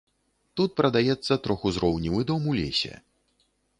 [0.61, 2.93] Тут прадаецца трохузроўневы дом у лесе.